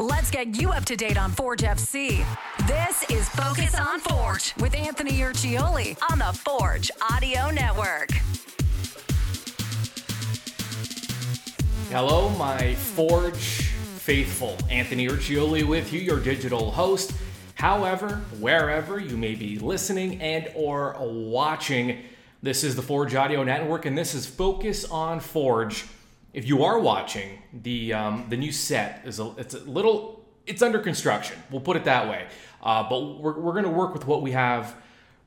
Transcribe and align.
Let's 0.00 0.30
get 0.30 0.58
you 0.58 0.70
up 0.70 0.86
to 0.86 0.96
date 0.96 1.18
on 1.18 1.30
Forge 1.30 1.60
FC. 1.60 2.24
This 2.66 3.04
is 3.10 3.28
Focus 3.28 3.74
on 3.78 4.00
Forge 4.00 4.54
with 4.56 4.74
Anthony 4.74 5.10
Urciuoli 5.18 5.94
on 6.10 6.20
the 6.20 6.32
Forge 6.38 6.90
Audio 7.12 7.50
Network. 7.50 8.10
Hello, 11.90 12.30
my 12.30 12.74
Forge 12.76 13.36
faithful. 13.98 14.56
Anthony 14.70 15.06
Urciuoli 15.06 15.68
with 15.68 15.92
you, 15.92 16.00
your 16.00 16.18
digital 16.18 16.70
host. 16.70 17.12
However, 17.56 18.22
wherever 18.38 18.98
you 18.98 19.18
may 19.18 19.34
be 19.34 19.58
listening 19.58 20.18
and 20.22 20.50
or 20.54 20.96
watching, 20.98 22.04
this 22.42 22.64
is 22.64 22.74
the 22.74 22.80
Forge 22.80 23.14
Audio 23.14 23.44
Network, 23.44 23.84
and 23.84 23.98
this 23.98 24.14
is 24.14 24.24
Focus 24.24 24.86
on 24.86 25.20
Forge. 25.20 25.84
If 26.32 26.46
you 26.46 26.62
are 26.64 26.78
watching, 26.78 27.42
the 27.52 27.92
um, 27.92 28.26
the 28.28 28.36
new 28.36 28.52
set 28.52 29.02
is 29.04 29.18
a 29.18 29.34
it's 29.36 29.54
a 29.54 29.60
little 29.60 30.24
it's 30.46 30.62
under 30.62 30.78
construction. 30.78 31.42
We'll 31.50 31.60
put 31.60 31.76
it 31.76 31.84
that 31.84 32.08
way. 32.08 32.26
Uh, 32.62 32.88
but 32.88 33.00
we're 33.20 33.38
we're 33.38 33.52
going 33.52 33.64
to 33.64 33.70
work 33.70 33.92
with 33.92 34.06
what 34.06 34.22
we 34.22 34.32
have 34.32 34.76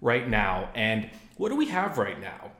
right 0.01 0.27
now, 0.27 0.69
and 0.75 1.09
what 1.37 1.49
do 1.49 1.55
we 1.55 1.67
have 1.67 1.97
right 1.97 2.19
now? 2.19 2.51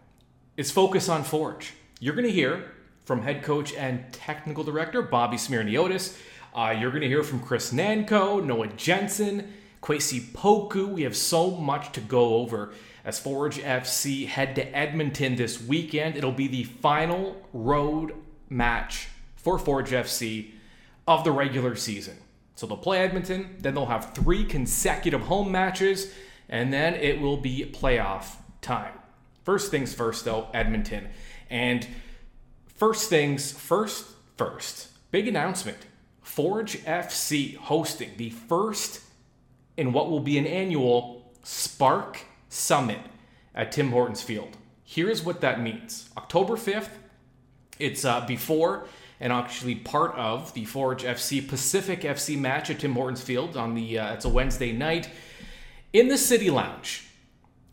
It's 0.58 0.72
Focus 0.72 1.09
on 1.09 1.23
Forge. 1.23 1.73
You're 2.00 2.16
going 2.16 2.27
to 2.27 2.31
hear 2.31 2.72
from 3.05 3.22
head 3.22 3.44
coach 3.44 3.73
and 3.73 4.12
technical 4.12 4.64
director 4.64 5.02
Bobby 5.02 5.38
Smyrniotis. 5.38 6.17
Uh, 6.53 6.75
you're 6.78 6.91
going 6.91 7.02
to 7.02 7.08
hear 7.08 7.23
from 7.23 7.39
Chris 7.39 7.73
Nanco, 7.73 8.44
Noah 8.44 8.67
Jensen, 8.67 9.53
Kwasi 9.81 10.20
Poku. 10.31 10.94
We 10.94 11.03
have 11.03 11.16
so 11.16 11.52
much 11.52 11.91
to 11.94 12.02
go 12.02 12.36
over 12.36 12.73
as 13.03 13.20
Forge 13.20 13.58
FC 13.58 14.28
head 14.28 14.55
to 14.55 14.75
Edmonton 14.75 15.36
this 15.36 15.62
weekend. 15.62 16.16
It'll 16.16 16.31
be 16.31 16.48
the 16.48 16.64
final 16.64 17.41
road 17.52 18.14
match 18.53 19.09
for 19.35 19.57
Forge 19.57 19.91
FC 19.91 20.52
of 21.07 21.23
the 21.23 21.31
regular 21.31 21.75
season. 21.75 22.17
So 22.55 22.67
they'll 22.67 22.77
play 22.77 22.99
Edmonton, 22.99 23.57
then 23.59 23.73
they'll 23.73 23.88
have 23.88 24.13
three 24.13 24.45
consecutive 24.45 25.21
home 25.21 25.52
matches, 25.52 26.14
and 26.47 26.72
then 26.72 26.94
it 26.94 27.19
will 27.19 27.38
be 27.38 27.69
playoff 27.73 28.36
time. 28.61 28.94
First 29.44 29.72
things 29.72 29.94
first, 29.94 30.23
though, 30.23 30.47
Edmonton. 30.53 31.09
And 31.50 31.88
first 32.67 33.09
things 33.09 33.52
first, 33.52 34.05
first, 34.38 34.89
big 35.11 35.28
announcement 35.28 35.78
Forge 36.22 36.78
FC 36.85 37.56
hosting 37.56 38.11
the 38.17 38.30
first 38.30 39.02
in 39.78 39.91
what 39.91 40.09
will 40.09 40.22
be 40.22 40.38
an 40.38 40.47
annual 40.47 41.31
Spark 41.44 42.22
Summit 42.50 43.02
at 43.53 43.72
Tim 43.72 43.91
Hortons 43.91 44.23
Field. 44.23 44.58
Here's 44.83 45.23
what 45.23 45.41
that 45.41 45.61
means 45.61 46.09
October 46.17 46.53
5th, 46.53 46.89
it's 47.79 48.05
uh, 48.05 48.25
before 48.25 48.85
and 49.19 49.31
actually 49.31 49.75
part 49.75 50.13
of 50.16 50.53
the 50.53 50.66
Forge 50.66 51.03
FC 51.03 51.47
Pacific 51.47 52.02
FC 52.02 52.38
match 52.38 52.69
at 52.69 52.79
Tim 52.79 52.93
Hortons 52.93 53.21
Field 53.21 53.55
on 53.55 53.73
the 53.73 53.99
uh, 53.99 54.13
it's 54.13 54.25
a 54.25 54.29
Wednesday 54.29 54.71
night 54.71 55.09
in 55.94 56.07
the 56.07 56.17
City 56.17 56.49
Lounge. 56.49 57.05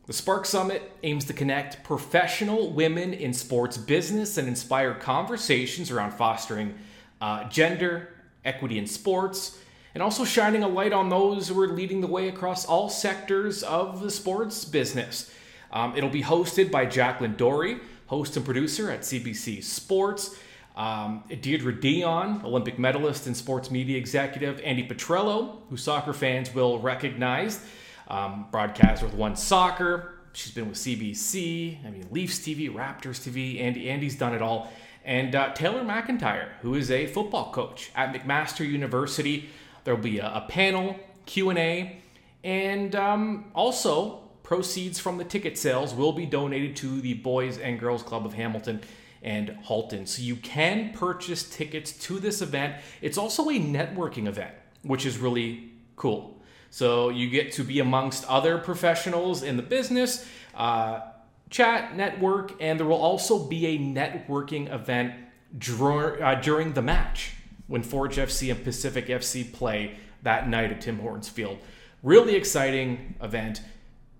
The 0.06 0.12
Spark 0.12 0.44
Summit 0.44 0.90
aims 1.02 1.24
to 1.26 1.32
connect 1.32 1.84
professional 1.84 2.72
women 2.72 3.12
in 3.12 3.32
sports 3.32 3.76
business 3.76 4.38
and 4.38 4.48
inspire 4.48 4.94
conversations 4.94 5.90
around 5.90 6.12
fostering 6.12 6.74
uh, 7.20 7.48
gender 7.48 8.08
equity 8.44 8.78
in 8.78 8.86
sports 8.86 9.58
and 9.94 10.02
also 10.02 10.24
shining 10.24 10.62
a 10.62 10.68
light 10.68 10.92
on 10.92 11.08
those 11.08 11.48
who 11.48 11.60
are 11.60 11.68
leading 11.68 12.00
the 12.00 12.06
way 12.06 12.28
across 12.28 12.64
all 12.64 12.88
sectors 12.88 13.62
of 13.62 14.00
the 14.00 14.10
sports 14.10 14.64
business. 14.64 15.32
Um, 15.72 15.96
it'll 15.96 16.10
be 16.10 16.22
hosted 16.22 16.70
by 16.70 16.86
Jacqueline 16.86 17.36
Doorey, 17.36 17.78
host 18.10 18.36
and 18.36 18.44
producer 18.44 18.90
at 18.90 19.02
CBC 19.02 19.62
Sports. 19.62 20.36
Um, 20.76 21.22
Deidra 21.30 21.80
Dionne, 21.80 22.42
Olympic 22.42 22.76
medalist 22.76 23.28
and 23.28 23.36
sports 23.36 23.70
media 23.70 23.96
executive. 23.96 24.56
Andi 24.62 24.88
Petrillo, 24.88 25.58
who 25.70 25.76
soccer 25.76 26.12
fans 26.12 26.52
will 26.52 26.80
recognize, 26.80 27.60
um, 28.08 28.46
broadcaster 28.50 29.06
with 29.06 29.14
One 29.14 29.36
Soccer. 29.36 30.14
She's 30.32 30.52
been 30.52 30.68
with 30.68 30.78
CBC, 30.78 31.86
I 31.86 31.90
mean, 31.90 32.08
Leafs 32.10 32.40
TV, 32.40 32.68
Raptors 32.68 33.20
TV. 33.20 33.62
Andi, 33.62 33.86
Andi's 33.86 34.16
done 34.16 34.34
it 34.34 34.42
all. 34.42 34.72
And 35.04 35.36
uh, 35.36 35.52
Taylor 35.54 35.84
McIntyre, 35.84 36.48
who 36.62 36.74
is 36.74 36.90
a 36.90 37.06
football 37.06 37.52
coach 37.52 37.92
at 37.94 38.12
McMaster 38.12 38.68
University. 38.68 39.50
There'll 39.84 40.00
be 40.00 40.18
a, 40.18 40.26
a 40.26 40.46
panel, 40.48 40.98
Q&A, 41.26 42.00
and 42.42 42.96
um, 42.96 43.52
also 43.54 44.19
proceeds 44.50 44.98
from 44.98 45.16
the 45.16 45.22
ticket 45.22 45.56
sales 45.56 45.94
will 45.94 46.10
be 46.10 46.26
donated 46.26 46.74
to 46.74 47.00
the 47.02 47.14
Boys 47.14 47.56
and 47.56 47.78
Girls 47.78 48.02
Club 48.02 48.26
of 48.26 48.32
Hamilton 48.34 48.80
and 49.22 49.50
Halton. 49.62 50.06
So 50.06 50.22
you 50.22 50.34
can 50.34 50.92
purchase 50.92 51.48
tickets 51.48 51.92
to 52.06 52.18
this 52.18 52.42
event. 52.42 52.74
It's 53.00 53.16
also 53.16 53.48
a 53.48 53.60
networking 53.60 54.26
event, 54.26 54.52
which 54.82 55.06
is 55.06 55.18
really 55.18 55.70
cool. 55.94 56.42
So 56.68 57.10
you 57.10 57.30
get 57.30 57.52
to 57.52 57.62
be 57.62 57.78
amongst 57.78 58.24
other 58.24 58.58
professionals 58.58 59.44
in 59.44 59.56
the 59.56 59.62
business, 59.62 60.28
uh, 60.56 61.02
chat, 61.48 61.94
network, 61.94 62.60
and 62.60 62.76
there 62.76 62.88
will 62.88 62.96
also 62.96 63.38
be 63.38 63.66
a 63.66 63.78
networking 63.78 64.68
event 64.74 65.14
dur- 65.56 66.20
uh, 66.20 66.34
during 66.34 66.72
the 66.72 66.82
match 66.82 67.34
when 67.68 67.84
Forge 67.84 68.16
FC 68.16 68.50
and 68.50 68.64
Pacific 68.64 69.06
FC 69.06 69.44
play 69.44 69.94
that 70.24 70.48
night 70.48 70.72
at 70.72 70.80
Tim 70.80 70.98
Hortons 70.98 71.28
Field. 71.28 71.58
Really 72.02 72.34
exciting 72.34 73.14
event. 73.22 73.60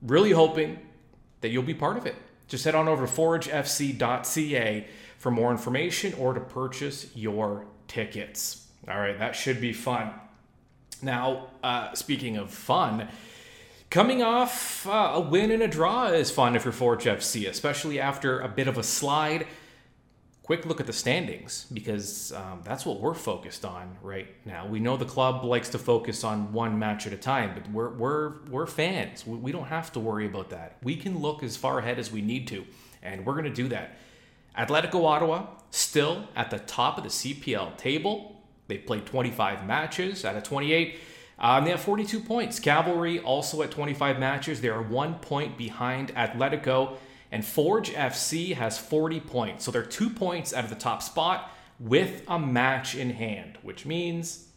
Really 0.03 0.33
hoping 0.33 0.79
that 1.41 1.51
you'll 1.51 1.63
be 1.63 1.75
part 1.75 1.97
of 1.97 2.07
it. 2.07 2.17
Just 2.49 2.65
head 2.65 2.75
on 2.75 2.89
over 2.89 3.07
to 3.07 3.13
forgefc.ca 3.13 4.87
for 5.19 5.31
more 5.31 5.51
information 5.51 6.15
or 6.15 6.35
to 6.35 6.41
purchase 6.41 7.15
your 7.15 7.67
tickets. 7.87 8.67
All 8.89 8.99
right, 8.99 9.19
that 9.19 9.37
should 9.37 9.61
be 9.61 9.73
fun. 9.73 10.11
Now, 11.03 11.49
uh, 11.63 11.95
speaking 11.95 12.37
of 12.37 12.51
fun, 12.51 13.09
coming 13.91 14.23
off 14.23 14.87
uh, 14.87 15.13
a 15.15 15.21
win 15.21 15.51
and 15.51 15.63
a 15.63 15.69
draw 15.69 16.07
is 16.07 16.31
fun 16.31 16.57
if 16.57 16.65
you're 16.65 16.73
Forge 16.73 17.05
FC, 17.05 17.49
especially 17.49 18.01
after 18.01 18.41
a 18.41 18.49
bit 18.49 18.69
of 18.69 18.79
a 18.79 18.83
slide 18.83 19.47
quick 20.51 20.67
look 20.67 20.81
at 20.81 20.87
the 20.89 20.93
standings 20.93 21.67
because 21.73 22.33
um, 22.33 22.61
that's 22.65 22.85
what 22.85 23.01
we're 23.01 23.15
focused 23.15 23.65
on 23.65 23.97
right 24.03 24.27
now. 24.45 24.67
We 24.67 24.81
know 24.81 24.97
the 24.97 25.05
club 25.05 25.45
likes 25.45 25.69
to 25.69 25.79
focus 25.79 26.25
on 26.25 26.53
one 26.53 26.77
match 26.77 27.07
at 27.07 27.13
a 27.13 27.17
time, 27.17 27.53
but 27.55 27.71
we're 27.71 27.91
we're 27.91 28.33
we're 28.51 28.67
fans. 28.67 29.25
We, 29.25 29.37
we 29.37 29.53
don't 29.53 29.69
have 29.69 29.93
to 29.93 30.01
worry 30.01 30.27
about 30.27 30.51
that. 30.51 30.79
We 30.83 30.97
can 30.97 31.21
look 31.21 31.45
as 31.45 31.57
far 31.57 31.79
ahead 31.79 32.01
as 32.01 32.11
we 32.11 32.21
need 32.21 32.49
to, 32.49 32.67
and 33.01 33.25
we're 33.25 33.35
going 33.35 33.45
to 33.45 33.63
do 33.63 33.69
that. 33.69 33.97
Atletico 34.59 35.05
Ottawa 35.05 35.47
still 35.71 36.27
at 36.35 36.51
the 36.51 36.59
top 36.59 36.99
of 36.99 37.05
the 37.05 37.11
CPL 37.11 37.77
table. 37.77 38.43
They 38.67 38.79
played 38.79 39.07
25 39.07 39.65
matches 39.65 40.25
out 40.25 40.35
of 40.35 40.43
28. 40.43 40.99
Um, 41.39 41.63
they 41.63 41.71
have 41.71 41.81
42 41.81 42.19
points. 42.19 42.59
Cavalry 42.59 43.21
also 43.21 43.63
at 43.63 43.71
25 43.71 44.19
matches. 44.19 44.61
They 44.61 44.69
are 44.69 44.83
one 44.83 45.15
point 45.21 45.57
behind 45.57 46.13
Atletico. 46.17 46.97
And 47.33 47.45
Forge 47.45 47.91
FC 47.91 48.55
has 48.55 48.79
40 48.79 49.21
points. 49.21 49.65
So 49.65 49.71
they're 49.71 49.85
two 49.85 50.11
points 50.11 50.53
out 50.53 50.65
of 50.65 50.71
the 50.71 50.77
top 50.77 51.03
spot 51.03 51.51
with 51.79 52.23
a 52.29 52.39
match 52.39 52.95
in 52.95 53.11
hand, 53.11 53.59
which 53.63 53.87
means 53.87 54.49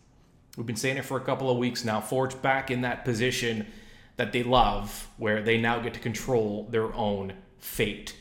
we've 0.58 0.66
been 0.66 0.76
saying 0.76 0.98
it 0.98 1.06
for 1.06 1.18
a 1.18 1.22
couple 1.22 1.50
of 1.50 1.58
weeks 1.58 1.86
now. 1.86 2.02
Forge 2.02 2.42
back 2.42 2.72
in 2.72 2.82
that 2.82 3.06
position 3.06 3.68
that 4.16 4.32
they 4.32 4.44
love, 4.44 5.08
where 5.18 5.42
they 5.42 5.58
now 5.58 5.80
get 5.80 5.94
to 5.94 6.00
control 6.00 6.68
their 6.70 6.94
own 6.94 7.34
fate. 7.58 8.16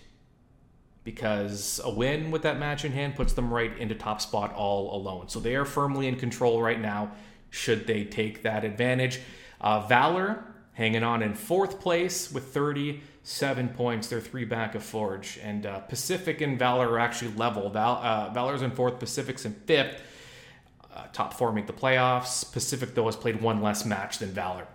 Because 1.04 1.80
a 1.82 1.90
win 1.90 2.30
with 2.30 2.42
that 2.42 2.58
match 2.58 2.84
in 2.84 2.92
hand 2.92 3.16
puts 3.16 3.32
them 3.32 3.52
right 3.52 3.76
into 3.76 3.94
top 3.94 4.20
spot 4.20 4.54
all 4.54 4.94
alone. 4.94 5.28
So 5.28 5.40
they 5.40 5.56
are 5.56 5.64
firmly 5.64 6.06
in 6.06 6.16
control 6.16 6.62
right 6.62 6.80
now, 6.80 7.12
should 7.50 7.86
they 7.86 8.04
take 8.04 8.42
that 8.42 8.64
advantage. 8.64 9.20
Uh, 9.60 9.80
Valor 9.86 10.44
hanging 10.74 11.02
on 11.02 11.22
in 11.22 11.34
fourth 11.34 11.80
place 11.80 12.32
with 12.32 12.52
37 12.52 13.68
points. 13.70 14.08
They're 14.08 14.20
three 14.20 14.44
back 14.44 14.74
of 14.74 14.82
Forge. 14.82 15.38
And 15.42 15.66
uh, 15.66 15.80
Pacific 15.80 16.40
and 16.40 16.58
Valor 16.58 16.88
are 16.88 16.98
actually 16.98 17.32
level. 17.34 17.68
Val, 17.70 17.96
uh, 18.02 18.30
Valor's 18.30 18.62
in 18.62 18.70
fourth, 18.70 18.98
Pacific's 18.98 19.44
in 19.44 19.52
fifth. 19.52 20.02
Uh, 20.94 21.06
top 21.12 21.34
four 21.34 21.52
make 21.52 21.66
the 21.66 21.72
playoffs. 21.72 22.50
Pacific, 22.52 22.94
though, 22.94 23.06
has 23.06 23.16
played 23.16 23.40
one 23.40 23.62
less 23.62 23.84
match 23.84 24.18
than 24.18 24.30
Valor. 24.30 24.66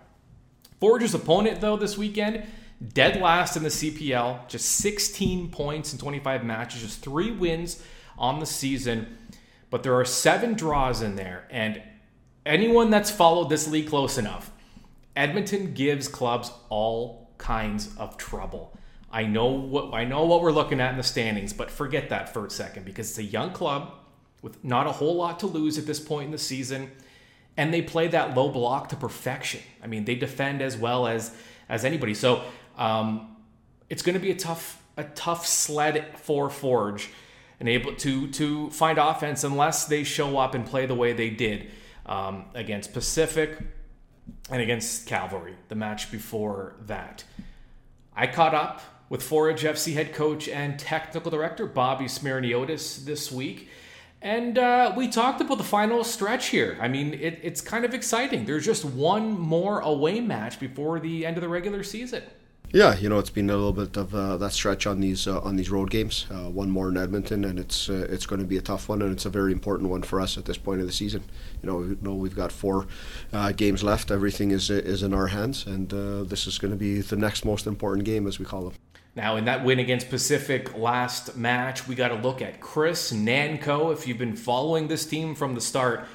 Forge's 0.80 1.14
opponent, 1.14 1.60
though, 1.60 1.76
this 1.76 1.98
weekend, 1.98 2.44
dead 2.94 3.20
last 3.20 3.56
in 3.56 3.62
the 3.62 3.68
CPL, 3.68 4.48
just 4.48 4.68
16 4.76 5.50
points 5.50 5.92
in 5.92 5.98
25 5.98 6.44
matches, 6.44 6.82
just 6.82 7.00
three 7.02 7.30
wins 7.30 7.82
on 8.16 8.38
the 8.38 8.46
season. 8.46 9.18
But 9.70 9.82
there 9.82 9.94
are 9.94 10.04
seven 10.04 10.54
draws 10.54 11.02
in 11.02 11.16
there. 11.16 11.46
And 11.50 11.82
anyone 12.46 12.90
that's 12.90 13.10
followed 13.10 13.50
this 13.50 13.68
league 13.68 13.88
close 13.88 14.18
enough, 14.18 14.50
Edmonton 15.18 15.74
gives 15.74 16.06
clubs 16.06 16.52
all 16.68 17.28
kinds 17.38 17.90
of 17.98 18.16
trouble. 18.16 18.72
I 19.10 19.24
know 19.24 19.46
what 19.46 19.92
I 19.92 20.04
know 20.04 20.24
what 20.26 20.42
we're 20.42 20.52
looking 20.52 20.80
at 20.80 20.92
in 20.92 20.96
the 20.96 21.02
standings, 21.02 21.52
but 21.52 21.72
forget 21.72 22.10
that 22.10 22.32
for 22.32 22.46
a 22.46 22.50
second 22.50 22.84
because 22.84 23.10
it's 23.10 23.18
a 23.18 23.24
young 23.24 23.50
club 23.50 23.94
with 24.42 24.62
not 24.64 24.86
a 24.86 24.92
whole 24.92 25.16
lot 25.16 25.40
to 25.40 25.48
lose 25.48 25.76
at 25.76 25.86
this 25.86 25.98
point 25.98 26.26
in 26.26 26.30
the 26.30 26.38
season, 26.38 26.92
and 27.56 27.74
they 27.74 27.82
play 27.82 28.06
that 28.06 28.36
low 28.36 28.48
block 28.48 28.90
to 28.90 28.96
perfection. 28.96 29.60
I 29.82 29.88
mean, 29.88 30.04
they 30.04 30.14
defend 30.14 30.62
as 30.62 30.76
well 30.76 31.08
as 31.08 31.34
as 31.68 31.84
anybody. 31.84 32.14
So 32.14 32.44
um, 32.76 33.36
it's 33.90 34.02
going 34.02 34.14
to 34.14 34.20
be 34.20 34.30
a 34.30 34.36
tough 34.36 34.80
a 34.96 35.02
tough 35.02 35.44
sled 35.46 36.16
for 36.18 36.48
Forge 36.48 37.10
and 37.58 37.68
able 37.68 37.92
to 37.96 38.28
to 38.28 38.70
find 38.70 38.98
offense 38.98 39.42
unless 39.42 39.86
they 39.86 40.04
show 40.04 40.38
up 40.38 40.54
and 40.54 40.64
play 40.64 40.86
the 40.86 40.94
way 40.94 41.12
they 41.12 41.30
did 41.30 41.72
um, 42.06 42.44
against 42.54 42.92
Pacific 42.92 43.58
and 44.50 44.62
against 44.62 45.06
Cavalry, 45.06 45.54
the 45.68 45.74
match 45.74 46.10
before 46.10 46.74
that. 46.86 47.24
I 48.14 48.26
caught 48.26 48.54
up 48.54 48.80
with 49.08 49.22
Forge 49.22 49.62
FC 49.62 49.94
head 49.94 50.12
coach 50.12 50.48
and 50.48 50.78
technical 50.78 51.30
director 51.30 51.66
Bobby 51.66 52.06
Smyrniotis 52.06 53.04
this 53.04 53.32
week. 53.32 53.68
And 54.20 54.58
uh, 54.58 54.92
we 54.96 55.08
talked 55.08 55.40
about 55.40 55.58
the 55.58 55.64
final 55.64 56.02
stretch 56.02 56.48
here. 56.48 56.76
I 56.80 56.88
mean, 56.88 57.14
it, 57.14 57.38
it's 57.42 57.60
kind 57.60 57.84
of 57.84 57.94
exciting. 57.94 58.44
There's 58.44 58.64
just 58.64 58.84
one 58.84 59.38
more 59.38 59.80
away 59.80 60.20
match 60.20 60.58
before 60.58 60.98
the 60.98 61.24
end 61.24 61.36
of 61.36 61.42
the 61.42 61.48
regular 61.48 61.84
season. 61.84 62.24
Yeah, 62.70 62.98
you 62.98 63.08
know 63.08 63.18
it's 63.18 63.30
been 63.30 63.48
a 63.48 63.56
little 63.56 63.72
bit 63.72 63.96
of 63.96 64.14
uh, 64.14 64.36
that 64.36 64.52
stretch 64.52 64.86
on 64.86 65.00
these 65.00 65.26
uh, 65.26 65.40
on 65.40 65.56
these 65.56 65.70
road 65.70 65.90
games. 65.90 66.26
Uh, 66.30 66.50
one 66.50 66.68
more 66.68 66.90
in 66.90 66.98
Edmonton, 66.98 67.46
and 67.46 67.58
it's 67.58 67.88
uh, 67.88 68.06
it's 68.10 68.26
going 68.26 68.40
to 68.40 68.46
be 68.46 68.58
a 68.58 68.60
tough 68.60 68.90
one, 68.90 69.00
and 69.00 69.10
it's 69.10 69.24
a 69.24 69.30
very 69.30 69.52
important 69.52 69.88
one 69.88 70.02
for 70.02 70.20
us 70.20 70.36
at 70.36 70.44
this 70.44 70.58
point 70.58 70.82
of 70.82 70.86
the 70.86 70.92
season. 70.92 71.24
You 71.62 71.70
know, 71.70 71.76
we 71.76 71.96
know 72.02 72.14
we've 72.14 72.36
got 72.36 72.52
four 72.52 72.86
uh, 73.32 73.52
games 73.52 73.82
left. 73.82 74.10
Everything 74.10 74.50
is 74.50 74.68
is 74.68 75.02
in 75.02 75.14
our 75.14 75.28
hands, 75.28 75.64
and 75.66 75.90
uh, 75.94 76.24
this 76.24 76.46
is 76.46 76.58
going 76.58 76.70
to 76.70 76.76
be 76.76 77.00
the 77.00 77.16
next 77.16 77.46
most 77.46 77.66
important 77.66 78.04
game, 78.04 78.26
as 78.26 78.38
we 78.38 78.44
call 78.44 78.64
them. 78.64 78.74
Now, 79.16 79.36
in 79.36 79.46
that 79.46 79.64
win 79.64 79.78
against 79.78 80.10
Pacific 80.10 80.76
last 80.76 81.38
match, 81.38 81.88
we 81.88 81.94
got 81.94 82.08
to 82.08 82.16
look 82.16 82.42
at 82.42 82.60
Chris 82.60 83.12
Nanco. 83.12 83.94
If 83.94 84.06
you've 84.06 84.18
been 84.18 84.36
following 84.36 84.88
this 84.88 85.06
team 85.06 85.34
from 85.34 85.54
the 85.54 85.62
start, 85.62 86.06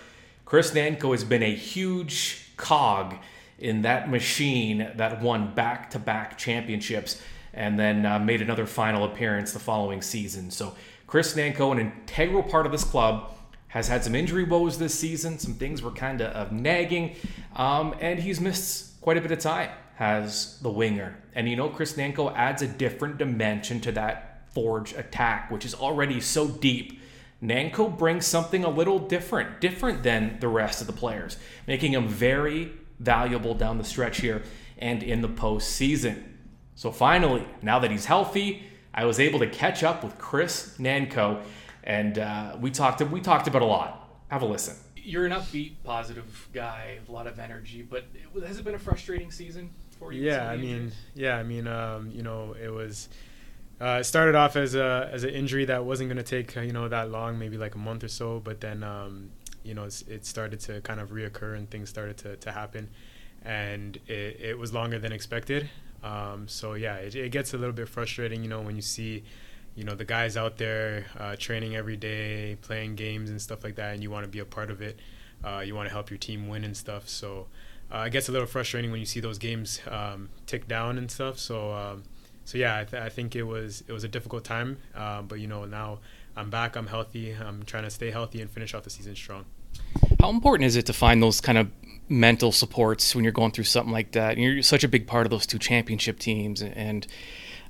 Chris 0.45 0.69
Nanco 0.69 1.11
has 1.11 1.23
been 1.23 1.41
a 1.41 1.55
huge 1.55 2.45
cog 2.57 3.15
in 3.63 3.81
that 3.83 4.09
machine 4.09 4.91
that 4.95 5.21
won 5.21 5.55
back 5.55 5.89
to 5.91 5.97
back 5.97 6.37
championships 6.37 7.21
and 7.53 7.79
then 7.79 8.05
uh, 8.05 8.19
made 8.19 8.41
another 8.41 8.65
final 8.65 9.05
appearance 9.05 9.53
the 9.53 9.59
following 9.59 10.01
season. 10.01 10.51
So, 10.51 10.75
Chris 11.07 11.33
Nanco, 11.35 11.71
an 11.71 11.79
integral 11.79 12.43
part 12.43 12.65
of 12.65 12.71
this 12.71 12.83
club, 12.83 13.31
has 13.67 13.87
had 13.87 14.03
some 14.03 14.15
injury 14.15 14.43
woes 14.43 14.77
this 14.77 14.93
season. 14.93 15.39
Some 15.39 15.53
things 15.53 15.81
were 15.81 15.91
kind 15.91 16.21
of 16.21 16.51
nagging, 16.51 17.15
um, 17.55 17.95
and 17.99 18.19
he's 18.19 18.41
missed 18.41 18.99
quite 19.01 19.17
a 19.17 19.21
bit 19.21 19.31
of 19.31 19.39
time 19.39 19.69
as 19.97 20.59
the 20.61 20.69
winger. 20.69 21.17
And 21.33 21.47
you 21.47 21.55
know, 21.55 21.69
Chris 21.69 21.93
Nanco 21.93 22.35
adds 22.35 22.61
a 22.61 22.67
different 22.67 23.17
dimension 23.17 23.79
to 23.81 23.91
that 23.93 24.29
Forge 24.53 24.93
attack, 24.93 25.49
which 25.49 25.65
is 25.65 25.73
already 25.73 26.19
so 26.19 26.47
deep. 26.47 26.99
Nanco 27.41 27.95
brings 27.97 28.25
something 28.25 28.63
a 28.63 28.69
little 28.69 28.99
different, 28.99 29.59
different 29.59 30.03
than 30.03 30.37
the 30.39 30.47
rest 30.47 30.81
of 30.81 30.87
the 30.87 30.93
players, 30.93 31.37
making 31.65 31.93
him 31.93 32.07
very 32.07 32.71
valuable 33.03 33.53
down 33.53 33.77
the 33.77 33.83
stretch 33.83 34.21
here 34.21 34.43
and 34.77 35.03
in 35.03 35.21
the 35.21 35.29
postseason. 35.29 36.23
So 36.75 36.91
finally, 36.91 37.45
now 37.61 37.79
that 37.79 37.91
he's 37.91 38.05
healthy, 38.05 38.63
I 38.93 39.05
was 39.05 39.19
able 39.19 39.39
to 39.39 39.47
catch 39.47 39.83
up 39.83 40.03
with 40.03 40.17
Chris 40.17 40.75
Nanco, 40.79 41.41
and 41.83 42.17
uh, 42.19 42.57
we 42.59 42.71
talked. 42.71 43.01
We 43.01 43.21
talked 43.21 43.47
about 43.47 43.61
a 43.61 43.65
lot. 43.65 44.09
Have 44.29 44.41
a 44.41 44.45
listen. 44.45 44.75
You're 44.95 45.25
an 45.25 45.33
upbeat, 45.33 45.73
positive 45.83 46.49
guy, 46.53 46.99
a 47.07 47.11
lot 47.11 47.27
of 47.27 47.39
energy. 47.39 47.81
But 47.81 48.05
has 48.45 48.57
it 48.57 48.63
been 48.63 48.75
a 48.75 48.79
frustrating 48.79 49.31
season 49.31 49.69
for 49.99 50.13
you? 50.13 50.23
Yeah, 50.23 50.49
I 50.49 50.57
mean, 50.57 50.91
yeah, 51.13 51.37
I 51.37 51.43
mean, 51.43 51.67
um, 51.67 52.11
you 52.11 52.23
know, 52.23 52.55
it 52.61 52.69
was. 52.69 53.09
Uh, 53.81 53.97
it 53.99 54.03
started 54.05 54.35
off 54.35 54.55
as 54.55 54.75
a 54.75 55.09
as 55.11 55.23
an 55.23 55.31
injury 55.31 55.65
that 55.65 55.83
wasn't 55.83 56.07
going 56.07 56.23
to 56.23 56.23
take 56.23 56.55
uh, 56.55 56.61
you 56.61 56.71
know 56.71 56.87
that 56.87 57.09
long, 57.09 57.37
maybe 57.37 57.57
like 57.57 57.75
a 57.75 57.79
month 57.79 58.03
or 58.03 58.07
so. 58.07 58.39
But 58.39 58.61
then 58.61 58.83
um, 58.83 59.31
you 59.63 59.73
know, 59.73 59.83
it 59.83 60.25
started 60.25 60.59
to 60.61 60.81
kind 60.81 60.99
of 60.99 61.09
reoccur 61.09 61.57
and 61.57 61.69
things 61.69 61.89
started 61.89 62.17
to, 62.17 62.35
to 62.37 62.51
happen. 62.51 62.89
And 63.43 63.97
it, 64.07 64.39
it 64.39 64.57
was 64.57 64.73
longer 64.73 64.99
than 64.99 65.11
expected. 65.11 65.69
Um, 66.03 66.47
so, 66.47 66.73
yeah, 66.73 66.95
it, 66.95 67.15
it, 67.15 67.31
gets 67.31 67.53
a 67.53 67.57
little 67.57 67.73
bit 67.73 67.87
frustrating, 67.87 68.43
you 68.43 68.49
know, 68.49 68.61
when 68.61 68.75
you 68.75 68.81
see, 68.81 69.23
you 69.75 69.83
know, 69.83 69.95
the 69.95 70.05
guys 70.05 70.35
out 70.35 70.57
there 70.57 71.05
uh, 71.17 71.35
training 71.37 71.75
every 71.75 71.95
day, 71.95 72.57
playing 72.61 72.95
games 72.95 73.29
and 73.29 73.41
stuff 73.41 73.63
like 73.63 73.75
that, 73.75 73.93
and 73.93 74.03
you 74.03 74.11
want 74.11 74.25
to 74.25 74.29
be 74.29 74.39
a 74.39 74.45
part 74.45 74.69
of 74.69 74.81
it. 74.81 74.99
Uh, 75.43 75.59
you 75.65 75.75
want 75.75 75.87
to 75.87 75.93
help 75.93 76.09
your 76.09 76.17
team 76.17 76.47
win 76.47 76.63
and 76.63 76.75
stuff. 76.75 77.07
So, 77.07 77.47
uh, 77.93 78.05
it 78.07 78.09
gets 78.09 78.27
a 78.27 78.31
little 78.31 78.47
frustrating 78.47 78.91
when 78.91 78.99
you 78.99 79.05
see 79.05 79.19
those 79.19 79.37
games 79.37 79.79
um, 79.89 80.29
tick 80.45 80.67
down 80.67 80.97
and 80.97 81.09
stuff. 81.09 81.37
So, 81.37 81.71
um, 81.73 82.03
so 82.45 82.57
yeah, 82.57 82.79
I, 82.79 82.83
th- 82.83 83.01
I, 83.01 83.09
think 83.09 83.35
it 83.35 83.43
was 83.43 83.83
it 83.87 83.93
was 83.93 84.03
a 84.03 84.07
difficult 84.07 84.43
time, 84.43 84.77
uh, 84.95 85.21
but 85.21 85.39
you 85.39 85.47
know 85.47 85.65
now 85.65 85.99
I'm 86.35 86.49
back. 86.49 86.75
I'm 86.75 86.87
healthy. 86.87 87.31
I'm 87.31 87.63
trying 87.63 87.83
to 87.83 87.89
stay 87.89 88.11
healthy 88.11 88.41
and 88.41 88.49
finish 88.49 88.73
off 88.73 88.83
the 88.83 88.89
season 88.89 89.15
strong. 89.15 89.45
How 90.19 90.29
important 90.29 90.67
is 90.67 90.75
it 90.75 90.85
to 90.87 90.93
find 90.93 91.21
those 91.21 91.41
kind 91.41 91.57
of 91.57 91.69
mental 92.09 92.51
supports 92.51 93.15
when 93.15 93.23
you're 93.23 93.33
going 93.33 93.51
through 93.51 93.65
something 93.65 93.91
like 93.91 94.11
that? 94.13 94.37
You're 94.37 94.61
such 94.63 94.83
a 94.83 94.87
big 94.87 95.07
part 95.07 95.25
of 95.25 95.31
those 95.31 95.45
two 95.45 95.59
championship 95.59 96.19
teams, 96.19 96.61
and 96.61 97.05